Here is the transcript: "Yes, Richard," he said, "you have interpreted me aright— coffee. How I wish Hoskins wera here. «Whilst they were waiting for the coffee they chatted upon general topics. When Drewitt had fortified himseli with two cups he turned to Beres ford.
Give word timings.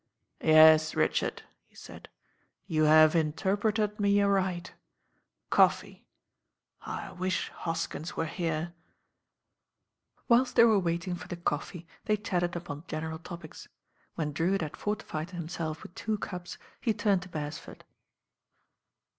"Yes, 0.41 0.95
Richard," 0.95 1.43
he 1.67 1.75
said, 1.75 2.09
"you 2.65 2.85
have 2.85 3.15
interpreted 3.15 3.99
me 3.99 4.19
aright— 4.19 4.73
coffee. 5.51 6.07
How 6.79 6.93
I 6.93 7.11
wish 7.11 7.49
Hoskins 7.51 8.17
wera 8.17 8.27
here. 8.27 8.73
«Whilst 10.27 10.55
they 10.55 10.63
were 10.63 10.79
waiting 10.79 11.13
for 11.13 11.27
the 11.27 11.37
coffee 11.37 11.85
they 12.05 12.17
chatted 12.17 12.55
upon 12.55 12.85
general 12.87 13.19
topics. 13.19 13.67
When 14.15 14.33
Drewitt 14.33 14.61
had 14.61 14.75
fortified 14.75 15.29
himseli 15.33 15.83
with 15.83 15.93
two 15.93 16.17
cups 16.17 16.57
he 16.81 16.95
turned 16.95 17.21
to 17.21 17.29
Beres 17.29 17.59
ford. 17.59 17.83